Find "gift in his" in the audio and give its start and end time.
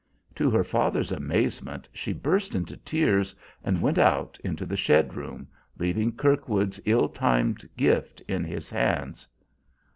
7.77-8.71